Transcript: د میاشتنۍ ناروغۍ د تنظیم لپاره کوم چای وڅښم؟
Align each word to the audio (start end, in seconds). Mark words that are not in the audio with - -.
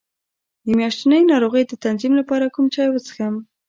د 0.65 0.67
میاشتنۍ 0.79 1.21
ناروغۍ 1.31 1.63
د 1.67 1.73
تنظیم 1.85 2.13
لپاره 2.19 2.51
کوم 2.55 2.65
چای 2.75 2.89
وڅښم؟ 2.91 3.35